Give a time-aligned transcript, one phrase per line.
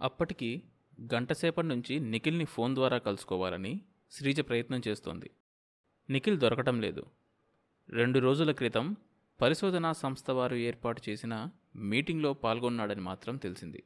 [0.00, 0.62] అప్పటికి
[1.14, 3.80] గంటసేపటి నుంచి నిఖిల్ని ఫోన్ ద్వారా కలుసుకోవాలని
[4.10, 5.30] శ్రీజ ప్రయత్నం చేస్తోంది.
[6.10, 7.06] నిఖిల్ దొరకటం లేదు.
[7.90, 8.96] రెండు రోజుల క్రితం
[9.40, 13.82] పరిశోధనా సంస్థ వారు ఏర్పాటు చేసిన మీటింగ్లో పాల్గొన్నాడని మాత్రం తెలిసింది.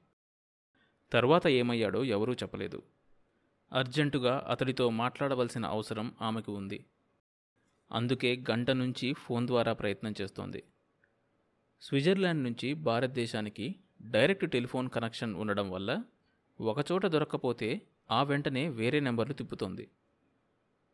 [1.13, 2.83] తర్వాత ఏమయ్యాడో ఎవరూ చెప్పలేదు.
[3.73, 6.85] అర్జెంటుగా అతడితో మాట్లాడవలసిన అవసరం ఆమెకు ఉంది.
[7.93, 10.63] అందుకే గంట నుంచి ఫోన్ ద్వారా ప్రయత్నం చేస్తోంది.
[11.81, 13.75] స్విట్జర్లాండ్ నుంచి భారతదేశానికి
[14.05, 16.05] డైరెక్ట్ టెలిఫోన్ కనెక్షన్ ఉండడం వల్ల
[16.61, 19.91] ఒకచోట దొరక్కపోతే ఆ వెంటనే వేరే నెంబర్లు తిప్పుతోంది.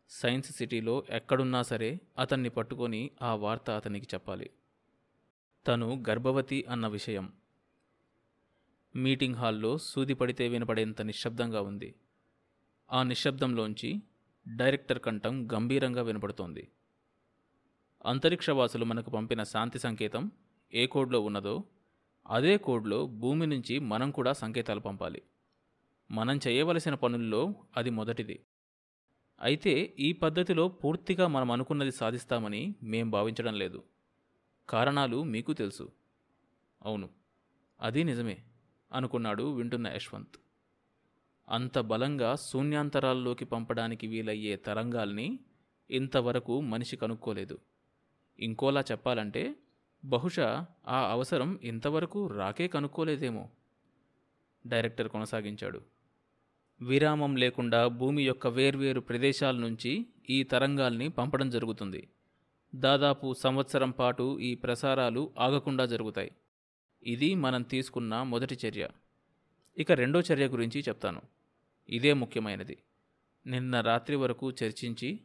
[0.09, 4.51] సైన్స్ సిటీలో ఎక్కడున్నా సరే అతన్ని పట్టుకొని ఆ వార్త అతనికి చెప్పాలి.
[5.67, 7.33] తను గర్భవతి అన్న విషయం.
[8.97, 11.95] మీటింగ్ హాల్లో సూది పడితే వినపడేంత నిశ్శబ్దంగా ఉంది.
[12.93, 14.03] ఆ నిశ్శబ్దంలోంచి
[14.57, 16.69] డైరెక్టర్ కంఠం గంభీరంగా వినపడుతోంది.
[18.07, 20.31] అంతరిక్షవాసులు మనకు పంపిన శాంతి సంకేతం
[20.75, 21.65] ఏ కోడ్లో ఉన్నదో
[22.29, 25.23] అదే కోడ్లో భూమి నుంచి మనం కూడా సంకేతాలు పంపాలి.
[26.11, 28.41] మనం చేయవలసిన పనుల్లో అది మొదటిది.
[29.41, 33.85] అయితే ఈ పద్ధతిలో పూర్తిగా మనం అనుకున్నది సాధిస్తామని మేం భావించడం లేదు.
[34.69, 35.93] కారణాలు మీకు తెలుసు.
[36.83, 37.09] అవును
[37.81, 38.39] అది నిజమే
[38.93, 40.37] అనుకున్నాడు వింటున్న యశ్వంత్.
[41.49, 45.39] అంత బలంగా శూన్యాంతరాల్లోకి పంపడానికి వీలయ్యే తరంగాల్ని
[45.91, 47.59] ఇంతవరకు మనిషి కనుక్కోలేదు.
[48.39, 49.55] ఇంకోలా చెప్పాలంటే
[50.05, 53.49] బహుశా ఆ అవసరం ఇంతవరకు రాకే కనుక్కోలేదేమో.
[54.67, 55.81] డైరెక్టర్ కొనసాగించాడు.
[56.81, 62.09] విరామం లేకుండా భూమి యొక్క వేర్వేరు ప్రదేశాల నుంచి ఈ తరంగాల్ని పంపడం జరుగుతుంది.
[62.75, 66.31] దాదాపు సంవత్సరం పాటు ఈ ప్రసారాలు ఆగకుండా జరుగుతాయి.
[67.03, 68.89] ఇది మనం తీసుకున్న మొదటి చర్య.
[69.79, 71.23] ఇక రెండో చర్య గురించి చెప్తాను.
[71.89, 72.79] ఇదే ముఖ్యమైనది.
[73.47, 75.21] నిన్న రాత్రి వరకు చర్చించి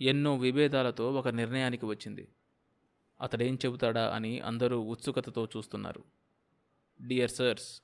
[0.00, 2.28] ఎన్నో విభేదాలతో ఒక నిర్ణయానికి వచ్చింది.
[3.22, 6.04] అతడేం చెబుతాడా అని అందరూ ఉత్సుకతతో చూస్తున్నారు.
[7.00, 7.82] డియర్ సర్స్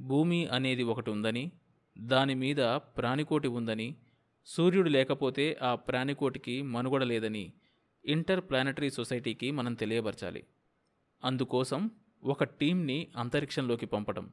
[0.00, 1.52] భూమి అనేది ఒకటి ఉందని
[1.98, 2.56] దాని మీద
[2.96, 3.96] ప్రాణికోటి ఉందని
[4.46, 7.52] సూర్యుడు లేకపోతే ఆ ప్రాణికోటికి మనుగడ లేదని
[8.04, 10.46] ఇంటర్ ప్లానటరీ సొసైటీకి మనం తెలియపరచాలి.
[11.24, 11.90] అందుకోసం
[12.24, 14.32] ఒక టీంని అంతరిక్షంలోకి పంపడం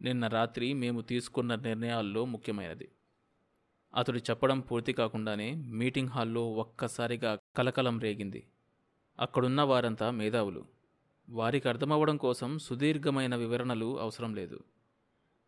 [0.00, 2.88] నిన్న రాత్రి మేము తీసుకున్న నిర్ణయాల్లో ముఖ్యమైనది.
[3.94, 8.42] అతడు చెప్పడం పూర్తి కాకుండానే మీటింగ్ హాల్లో ఒక్కసారిగా కలకలం రేగింది.
[9.18, 10.64] అక్కడున్న వారంతా మేధావులు.
[11.28, 14.60] వారికి అర్థమవ్వడం కోసం సుదీర్ఘమైన వివరణలు అవసరం లేదు.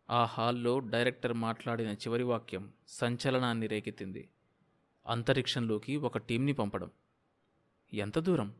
[0.09, 4.29] ఆ హాల్లో డైరెక్టర్ మాట్లాడిన చివరి వాక్యం సంచలనాన్ని రేకెత్తింది.
[5.07, 6.91] అంతరిక్షంలోకి ఒక టీంని పంపడం.
[7.93, 8.55] ఎంత దూరం?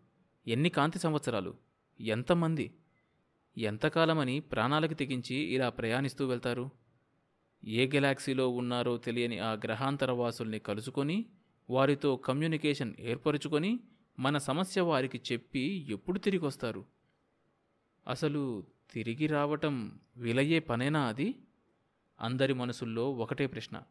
[0.48, 1.56] ఎన్ని కాంతి సంవత్సరాలు?
[2.02, 2.76] ఎంతమంది
[3.58, 6.70] ఎంతకాలమని ప్రాణాలకు తెగించి ఇలా ప్రయాణిస్తూ వెళ్తారు?
[7.66, 11.26] ఏ గెలాక్సీలో ఉన్నారో తెలియని ఆ గ్రహాంతర వాసుల్ని కలుసుకొని
[11.70, 13.80] వారితో కమ్యూనికేషన్ ఏర్పరుచుకొని
[14.20, 16.86] మన సమస్య వారికి చెప్పి ఎప్పుడు తిరిగి వస్తారు
[18.08, 21.36] అసలు తిరిగి రావటం వీలయ్యే పనేనా అది?
[22.22, 23.82] అందరి మనసుల్లో ఒకటే ప్రశ్న.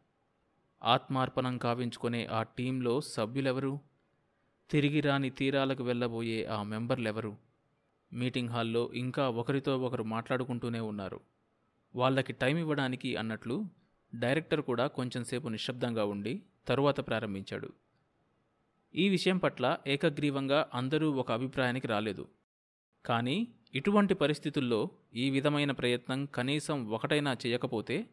[0.83, 3.79] ఆత్మార్పణం కావించుకునే ఆ టీంలో సభ్యులెవరు?
[4.69, 7.37] తిరిగి రాని తీరాలకు వెళ్ళబోయే ఆ మెంబర్లెవరు?
[8.13, 11.19] మీటింగ్ హాల్లో ఇంకా ఒకరితో ఒకరు మాట్లాడుకుంటూనే ఉన్నారు.
[11.95, 13.65] వాళ్ళకి టైం ఇవ్వడానికి అన్నట్లు
[14.15, 17.73] డైరెక్టర్ కూడా కొంచెంసేపు నిశ్శబ్దంగా ఉండి తరువాత ప్రారంభించాడు.
[18.97, 22.27] ఈ విషయం పట్ల ఏకగ్రీవంగా అందరూ ఒక అభిప్రాయానికి రాలేదు.
[23.05, 28.09] కానీ ఇటువంటి పరిస్థితుల్లో ఈ విధమైన ప్రయత్నం కనీసం ఒకటైనా చేయకపోతే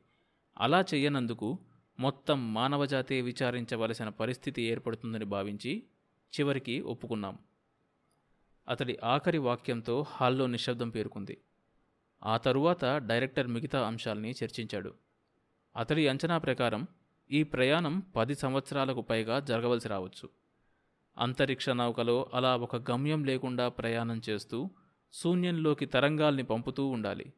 [0.58, 1.58] అలా చేయనందుకు
[2.00, 5.82] మొత్తం మానవజాతే విచారించవలసిన పరిస్థితి ఏర్పడుతుందని భావించి
[6.40, 7.38] చివరికి ఒప్పుకున్నాం.
[8.68, 11.38] అతడి ఆఖరి వాక్యంతో హాల్లో నిశ్శబ్దం పేరుకుంది.
[12.24, 14.94] ఆ తరువాత డైరెక్టర్ మిగతా అంశాల్ని చర్చించాడు.
[15.76, 16.86] అతడి అంచనా ప్రకారం
[17.30, 20.43] ఈ ప్రయాణం పది సంవత్సరాలకు పైగా జరగవలసి రావచ్చు.
[21.18, 24.70] అంతరిక్ష నౌకలో అలా ఒక గమ్యం లేకుండా ప్రయాణం చేస్తూ
[25.12, 27.32] శూన్యంలోకి తరంగాల్ని పంపుతూ ఉండాలి.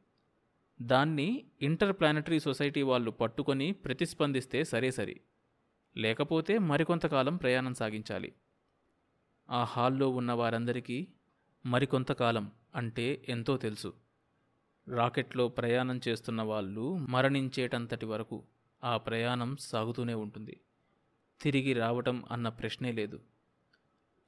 [0.82, 5.20] దాన్ని ఇంటర్ ప్లానటరీ సొసైటీ వాళ్ళు పట్టుకొని ప్రతిస్పందిస్తే సరే సరి.
[5.96, 8.32] లేకపోతే మరికొంతకాలం ప్రయాణం సాగించాలి.
[9.50, 11.08] ఆ హాల్లో ఉన్న వారందరికీ
[11.66, 13.94] మరికొంతకాలం అంటే ఎంతో తెలుసు.
[14.88, 18.44] రాకెట్లో ప్రయాణం చేస్తున్న వాళ్ళు మరణించేటంతటి వరకు
[18.84, 20.60] ఆ ప్రయాణం సాగుతూనే ఉంటుంది.
[21.40, 23.20] తిరిగి రావటం అన్న ప్రశ్నే లేదు.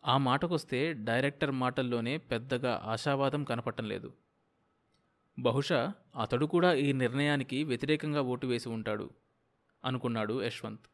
[0.05, 4.12] ఆ మాటకొస్తే డైరెక్టర్ మాటల్లోనే పెద్దగా ఆశావాదం కనపడటం లేదు.
[5.39, 9.11] బహుశా అతడు కూడా ఈ నిర్ణయానికి వ్యతిరేకంగా ఓటు వేసి ఉంటాడు
[9.85, 10.87] అనుకున్నాడు యశ్వంత్.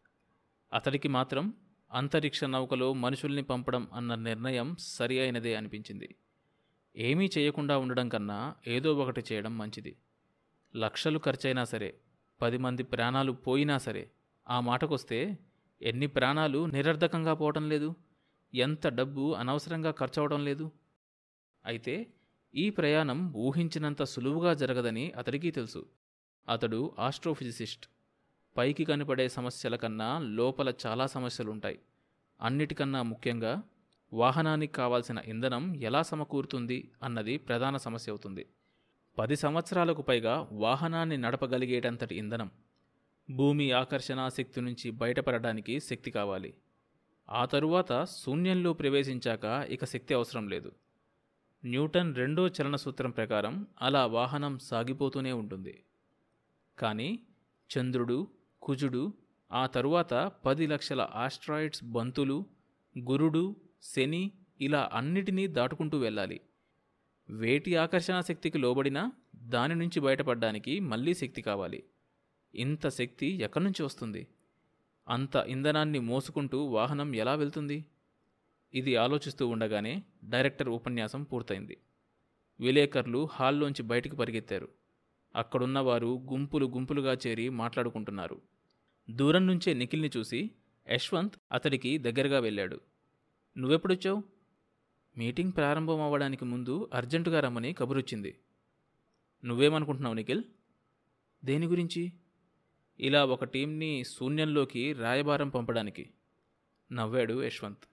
[0.73, 1.55] అతడికి మాత్రం
[1.93, 6.15] అంతరిక్ష నౌకలో మనుషుల్ని పంపడం అన్న నిర్ణయం సరి అయినదే అనిపించింది.
[6.97, 9.97] ఏమీ చేయకుండా ఉండడం కన్నా ఏదో ఒకటి చేయడం మంచిది.
[10.77, 11.95] లక్షలు ఖర్చైనా సరే
[12.43, 14.11] పది మంది ప్రాణాలు పోయినా సరే
[14.49, 15.39] ఆ మాటకొస్తే
[15.83, 17.95] ఎన్ని ప్రాణాలు నిరర్ధకంగా పోవటం లేదు?
[18.55, 20.71] ఎంత డబ్బు అనవసరంగా ఖర్చవడం లేదు?
[21.67, 22.07] అయితే
[22.55, 25.87] ఈ ప్రయాణం ఊహించినంత సులువుగా జరగదని అతడికి తెలుసు.
[26.49, 27.89] అతడు ఆస్ట్రోఫిజిసిస్ట్.
[28.57, 31.79] పైకి కనపడే సమస్యల కన్నా లోపల చాలా సమస్యలుంటాయి.
[32.41, 33.63] అన్నిటికన్నా ముఖ్యంగా
[34.13, 38.47] వాహనానికి కావాల్సిన ఇంధనం ఎలా సమకూరుతుంది అన్నది ప్రధాన సమస్య అవుతుంది.
[39.19, 42.51] పది సంవత్సరాలకు పైగా వాహనాన్ని నడపగలిగేటంతటి ఇంధనం.
[43.31, 46.55] భూమి ఆకర్షణ శక్తి నుంచి బయటపడడానికి శక్తి కావాలి.
[47.31, 50.73] ఆ తరువాత శూన్యంలో ప్రవేశించాక ఇక శక్తి అవసరం లేదు.
[51.65, 55.83] న్యూటన్ రెండో చలన సూత్రం ప్రకారం అలా వాహనం సాగిపోతూనే ఉంటుంది.
[56.79, 57.21] కానీ
[57.79, 58.29] చంద్రుడు
[58.63, 59.13] కుజుడు
[59.53, 62.47] ఆ తరువాత పది లక్షల ఆస్ట్రాయిడ్స్ బంతులు
[62.99, 66.41] గురుడు శని ఇలా అన్నిటినీ దాటుకుంటూ వెళ్ళాలి.
[67.31, 71.85] వేటి ఆకర్షణ శక్తికి లోబడినా దాని నుంచి బయటపడడానికి మళ్ళీ శక్తి కావాలి.
[72.55, 74.29] ఇంత శక్తి ఎక్కడి నుంచి వస్తుంది?
[75.09, 77.85] అంత ఇంధనాన్ని మోసుకుంటూ వాహనం ఎలా వెళ్తుంది?
[78.75, 81.81] ఇది ఆలోచిస్తూ ఉండగానే డైరెక్టర్ ఉపన్యాసం పూర్తయింది.
[82.61, 84.69] విలేకరులు హాల్లోంచి బయటికి పరిగెత్తారు.
[85.37, 88.43] అక్కడున్నవారు గుంపులు గుంపులుగా చేరి మాట్లాడుకుంటున్నారు.
[89.11, 90.51] దూరం నుంచే నిఖిల్ని చూసి
[90.91, 92.81] యశ్వంత్ అతడికి దగ్గరగా వెళ్ళాడు.
[93.59, 94.23] నువ్వెప్పుడొచ్చావు?
[95.17, 98.39] మీటింగ్ ప్రారంభం అవ్వడానికి ముందు అర్జెంటుగా రమ్మని కబురొచ్చింది.
[99.45, 100.43] నువ్వేమనుకుంటున్నావు నిఖిల్?
[101.45, 102.13] దేని గురించి?
[103.01, 106.11] ఇలా ఒక టీంని శూన్యంలోకి రాయబారం పంపడానికి
[106.93, 107.85] నవ్వాడు యశ్వంత్.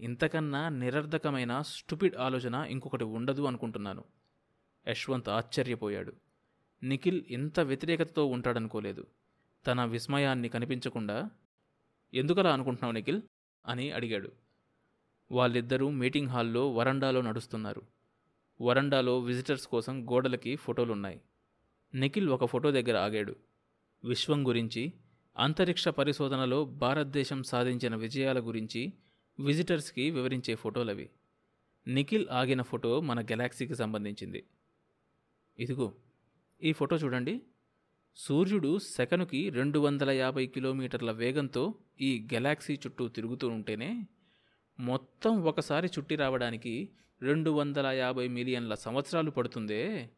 [0.00, 4.04] ఇంతకన్నా నిరర్ధకమైన స్టూపిడ్ ఆలోచన ఇంకొకటి ఉండదు అనుకుంటున్నాను.
[4.88, 6.12] యశ్వంత్ ఆశ్చర్యపోయాడు.
[6.82, 9.06] నిఖిల్ ఇంత వ్యతిరేకతతో ఉంటాడనుకోలేదు.
[9.66, 11.30] తన విస్మయాన్ని కనిపించకుండా
[12.14, 13.22] ఎందుకలా అనుకుంటున్నావు నిఖిల్?
[13.66, 14.32] అని అడిగాడు.
[15.30, 17.82] వాళ్ళిద్దరూ మీటింగ్ హాల్లో వరండాలో నడుస్తున్నారు.
[18.60, 21.20] వరండాలో విజిటర్స్ కోసం గోడలకి ఫోటోలున్నాయి.
[21.94, 23.36] నిఖిల్ ఒక ఫోటో దగ్గర ఆగాడు.
[24.04, 24.92] విశ్వం గురించి
[25.38, 28.92] అంతరిక్ష పరిశోధనలో భారతదేశం సాధించిన విజయాల గురించి
[29.40, 31.10] విజిటర్స్కి వివరించే ఫోటోలవి.
[31.86, 34.44] నిఖిల్ ఆగిన ఫోటో మన గెలాక్సీకి సంబంధించింది.
[35.58, 35.92] ఇదిగో
[36.62, 37.42] ఈ ఫోటో చూడండి.
[38.16, 44.06] సూర్యుడు సెకనుకి రెండు వందల యాభై కిలోమీటర్ల వేగంతో ఈ గెలాక్సీ చుట్టూ తిరుగుతూ ఉంటేనే
[44.80, 46.88] మొత్తం ఒకసారి చుట్టి రావడానికి
[47.22, 50.10] రెండు వందల యాభై మిలియన్ల సంవత్సరాలు పడుతుందే.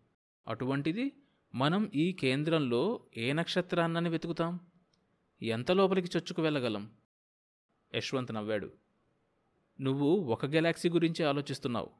[0.48, 1.12] అటువంటిది
[1.56, 4.60] మనం ఈ కేంద్రంలో ఏ నక్షత్రాన్నని వెతుకుతాం?
[5.42, 6.90] ఎంత లోపలికి చొచ్చుకు వెళ్ళగలం?
[7.94, 8.72] యశ్వంత్ నవ్వాడు.
[9.80, 11.90] నువ్వు ఒక గెలాక్సీ గురించి ఆలోచిస్తున్నావు.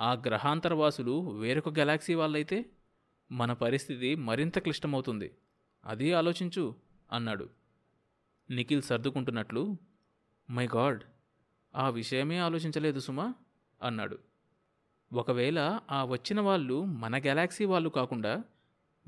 [0.00, 2.70] ఆ గ్రహాంతరవాసులు వేరొక గెలాక్సీ వాళ్ళైతే
[3.32, 5.34] మన పరిస్థితి మరింత క్లిష్టమవుతుంది.
[5.84, 6.74] అది ఆలోచించు
[7.12, 7.50] అన్నాడు.
[8.50, 9.76] నిఖిల్ సర్దుకుంటున్నట్లు
[10.50, 11.02] మై గాడ్
[11.76, 13.34] ఆ విషయమే ఆలోచించలేదు సుమా
[13.82, 14.18] అన్నాడు.
[15.12, 18.44] ఒకవేళ ఆ వచ్చిన వాళ్ళు మన గెలాక్సీ వాళ్ళు కాకుండా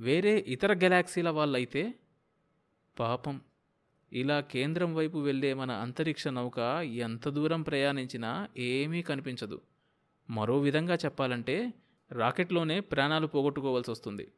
[0.01, 1.95] వేరే ఇతర గెలాక్సీల వాళ్ళైతే
[2.99, 3.41] పాపం
[4.13, 9.61] ఇలా కేంద్రం వైపు వెళ్ళే మన అంతరిక్ష నౌక ఎంత దూరం ప్రయాణించినా ఏమీ కనిపించదు.
[10.31, 11.73] మరో విధంగా చెప్పాలంటే
[12.13, 14.33] రాకెట్లోనే ప్రాణాలు పోగొట్టుకోవాల్సి వస్తుంది.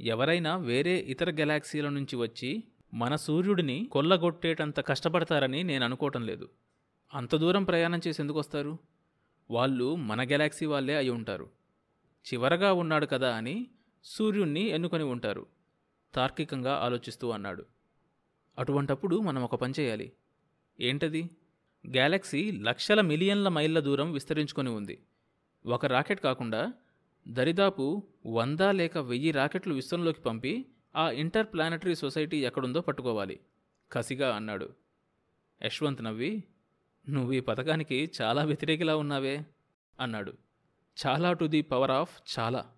[0.00, 2.62] ఎవరైనా వేరే ఇతర గెలాక్సీల నుంచి వచ్చి
[2.94, 6.48] మన సూర్యుడిని కొల్లగొట్టేటంత కష్టపడతారని నేను అనుకోవటం లేదు.
[7.14, 8.78] అంత దూరం ప్రయాణం చేసి ఎందుకు వస్తారు?
[9.50, 11.48] వాళ్ళు మన గెలాక్సీ వాళ్ళే అయి ఉంటారు.
[12.32, 13.66] చివరగా ఉన్నాడు కదా అని
[14.04, 15.46] సూర్యుణ్ణి ఎన్నుకొని ఉంటారు.
[16.14, 17.66] తార్కికంగా ఆలోచిస్తూ అన్నాడు.
[18.58, 20.12] అటువంటప్పుడు మనం ఒక పని చేయాలి.
[20.80, 21.30] ఏంటది?
[21.86, 25.02] గ్యాలక్సీ లక్షల మిలియన్ల మైళ్ళ దూరం విస్తరించుకొని ఉంది.
[25.66, 26.72] ఒక రాకెట్ కాకుండా
[27.28, 30.66] దరిదాపు వంద లేక వెయ్యి రాకెట్లు విశ్వంలోకి పంపి
[30.96, 33.40] ఆ ఇంటర్ ప్లానటరీ సొసైటీ ఎక్కడుందో పట్టుకోవాలి.
[33.92, 34.74] కసిగా అన్నాడు.
[35.62, 36.44] యశ్వంత్ నవ్వి
[37.08, 39.46] నువ్వు ఈ పథకానికి చాలా వ్యతిరేకిలా ఉన్నావే
[40.00, 40.32] అన్నాడు.
[41.06, 42.72] చాలా టు ది పవర్ ఆఫ్ చాలా.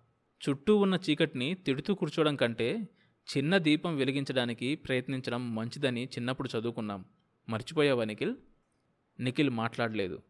[0.49, 2.87] చుట్టూ ఉన్న చీకటిని తిడుతూ కూర్చోవడం కంటే
[3.37, 7.05] చిన్న దీపం వెలిగించడానికి ప్రయత్నించడం మంచిదని చిన్నప్పుడు చదువుకున్నాం.
[7.49, 8.35] మర్చిపోయావా నిఖిల్?
[9.19, 10.21] నిఖిల్ మాట్లాడలేదు.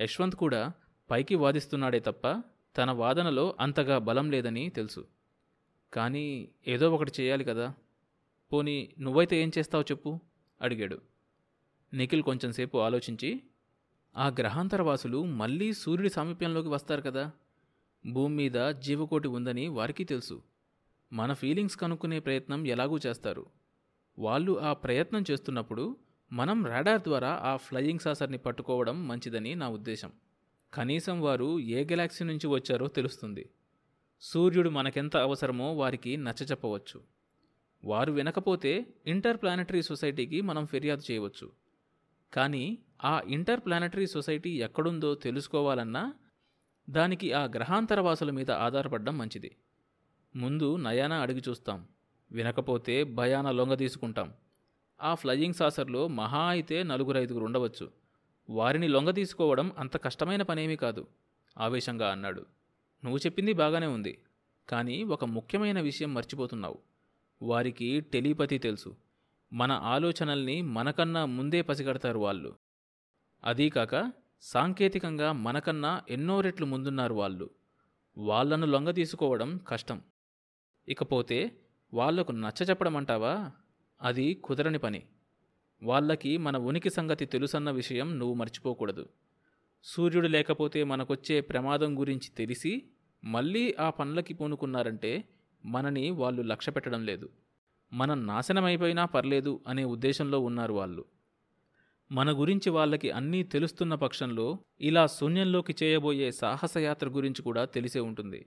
[0.00, 0.72] యశ్వంత్ కూడా
[1.10, 2.42] పైకి వాదిస్తున్నాడే తప్ప
[2.78, 5.06] తన వాదనలో అంతగా బలం లేదని తెలుసు.
[5.92, 7.74] కానీ ఏదో ఒకటి చేయాలి కదా.
[8.52, 10.20] పోనీ నువ్వైతే ఏం చేస్తావు చెప్పు
[10.62, 11.00] అడిగాడు.
[11.94, 13.42] నిఖిల్ కొంచెంసేపు ఆలోచించి
[14.16, 17.32] ఆ గ్రహాంతరవాసులు మళ్ళీ సూర్యుడి సామీప్యంలోకి వస్తారు కదా.
[18.06, 20.42] భూమి మీద జీవకోటి ఉందని వారికి తెలుసు.
[21.12, 23.46] మన ఫీలింగ్స్ కనుక్కునే ప్రయత్నం ఎలాగూ చేస్తారు.
[24.18, 25.96] వాళ్ళు ఆ ప్రయత్నం చేస్తున్నప్పుడు
[26.32, 30.12] మనం రాడార్ ద్వారా ఆ ఫ్లయింగ్ సాసర్ని పట్టుకోవడం మంచిదని నా ఉద్దేశం.
[30.74, 33.50] కనీసం వారు ఏ గెలాక్సీ నుంచి వచ్చారో తెలుస్తుంది.
[34.20, 37.02] సూర్యుడు మనకెంత అవసరమో వారికి నచ్చచెప్పవచ్చు
[37.84, 41.52] వారు వినకపోతే ఇంటర్ ప్లానటరీ సొసైటీకి మనం ఫిర్యాదు చేయవచ్చు.
[42.32, 46.14] కానీ ఆ ఇంటర్ ప్లానటరీ సొసైటీ ఎక్కడుందో తెలుసుకోవాలన్నా
[46.90, 49.56] దానికి ఆ గ్రహాంతరవాసుల మీద ఆధారపడడం మంచిది.
[50.36, 51.88] ముందు నయాన అడిగి చూస్తాం.
[52.32, 54.32] వినకపోతే భయాన లొంగ తీసుకుంటాం.
[55.02, 57.90] ఆ ఫ్లయింగ్ సాసర్లో మహా అయితే నలుగురైదుగురు ఉండవచ్చు.
[58.50, 61.06] వారిని లొంగ తీసుకోవడం అంత కష్టమైన పనేమీ కాదు
[61.58, 62.40] ఆవేశంగా అన్నాడు.
[63.04, 64.18] నువ్వు చెప్పింది బాగానే ఉంది
[64.68, 66.78] కానీ ఒక ముఖ్యమైన విషయం మర్చిపోతున్నావు.
[67.42, 68.96] వారికి టెలిపతి తెలుసు.
[69.52, 72.54] మన ఆలోచనల్ని మనకన్నా ముందే పసిగడతారు వాళ్ళు.
[73.44, 77.50] అదీకాక సాంకేతికంగా మనకన్నా ఎన్నో రెట్లు ముందున్నారు వాళ్ళు.
[78.18, 80.02] వాళ్ళను లొంగ తీసుకోవడం కష్టం.
[80.88, 81.60] ఇకపోతే
[81.94, 83.50] వాళ్ళకు నచ్చచెప్పడం అంటావా
[84.02, 85.02] అది కుదరని పని.
[85.82, 89.08] వాళ్ళకి మన ఉనికి సంగతి తెలుసన్న విషయం నువ్వు మర్చిపోకూడదు.
[89.84, 92.90] సూర్యుడు లేకపోతే మనకొచ్చే ప్రమాదం గురించి తెలిసి
[93.24, 95.24] మళ్ళీ ఆ పనులకి పూనుకున్నారంటే
[95.64, 97.28] మనని వాళ్ళు లక్ష్య పెట్టడం లేదు.
[97.92, 101.04] మనం నాశనమైపోయినా పర్లేదు అనే ఉద్దేశంలో ఉన్నారు వాళ్ళు.
[102.12, 108.46] మన గురించి వాళ్ళకి అన్నీ తెలుస్తున్న పక్షంలో ఇలా శూన్యంలోకి చేయబోయే సాహసయాత్ర గురించి కూడా తెలిసే ఉంటుంది.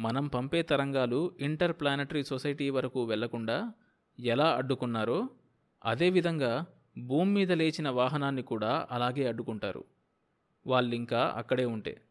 [0.00, 3.72] మనం పంపే తరంగాలు ఇంటర్ ప్లానటరీ సొసైటీ వరకు వెళ్ళకుండా
[4.20, 5.28] ఎలా అడ్డుకున్నారో
[5.84, 6.66] అదేవిధంగా
[6.98, 9.84] భూమి మీద లేచిన వాహనాన్ని కూడా అలాగే అడ్డుకుంటారు.
[10.66, 12.02] వాళ్ళింకా అక్కడే ఉంటే.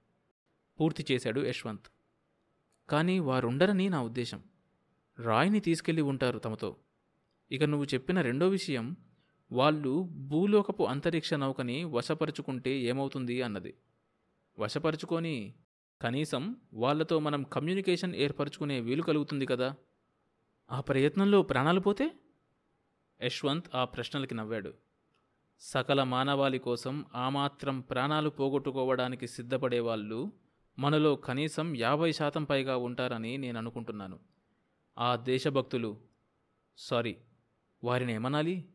[0.80, 1.88] పూర్తి చేశాడు యశ్వంత్.
[2.90, 4.44] కానీ వారుండరని నా ఉద్దేశం.
[5.20, 6.76] రాయిని తీసుకెళ్ళి ఉంటారు తమతో.
[7.52, 8.96] ఇక నువ్వు చెప్పిన రెండో విషయం
[9.52, 13.74] వాళ్ళు భూలోకపు అంతరిక్ష నౌకని వశపరుచుకుంటే ఏమవుతుంది అన్నది.
[14.60, 15.54] వశపరుచుకొని
[16.02, 19.76] కనీసం వాళ్ళతో మనం కమ్యూనికేషన్ ఏర్పరచుకునే వీలు కలుగుతుంది కదా.
[20.72, 22.12] ఆ ప్రయత్నంలో ప్రాణాలు పోతే?
[23.22, 24.74] యశ్వంత్ ఆ ప్రశ్నలకి నవ్వాడు.
[25.60, 30.32] సకల మానవాళి కోసం ఆ మాత్రం ప్రాణాలు పోగొట్టుకోవడానికి సిద్ధపడే వాళ్ళు
[30.80, 34.20] మనలో కనీసం యాభై శాతం పైగా ఉంటారని నేను అనుకుంటున్నాను.
[35.00, 35.98] ఆ దేశభక్తులు
[36.78, 37.18] సారీ
[37.84, 38.66] వారిని ఏమనాలి?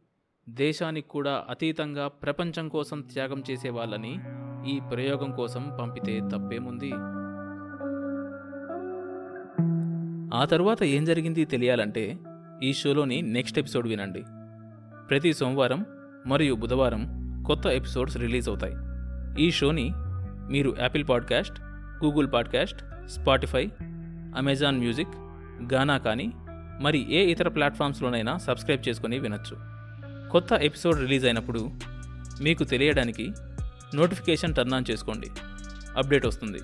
[0.49, 4.19] దేశానికి కూడా అతీతంగా ప్రపంచం కోసం త్యాగం చేసే వాళ్ళని
[4.67, 6.93] ఈ ప్రయోగం కోసం పంపితే తప్పేముంది?
[10.37, 12.19] ఆ తర్వాత ఏం జరిగింది తెలియాలంటే
[12.63, 14.25] ఈ షోలోని నెక్స్ట్ ఎపిసోడ్ వినండి.
[15.11, 15.87] ప్రతి సోమవారం
[16.27, 17.09] మరియు బుధవారం
[17.47, 18.75] కొత్త ఎపిసోడ్స్ రిలీజ్ అవుతాయి.
[19.47, 19.93] ఈ షోని
[20.51, 21.61] మీరు Apple podcast
[22.05, 23.71] Google podcast Spotify
[24.37, 25.15] Amazon music
[25.73, 26.33] Gaana కానీ
[26.81, 29.78] మరి ఏ ఇతర ప్లాట్ఫామ్స్లోనైనా సబ్స్క్రైబ్ చేసుకుని వినొచ్చు.
[30.31, 31.71] కొత్త ఎపిసోడ్ రిలీజ్ అయినప్పుడు
[32.41, 33.33] మీకు తెలియడానికి
[33.95, 35.31] నోటిఫికేషన్ టర్న్ ఆన్ చేసుకోండి.
[35.97, 36.59] అప్డేట్ వస్తుంది.